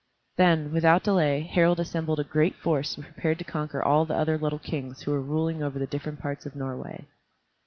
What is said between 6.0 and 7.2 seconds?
parts of Norway.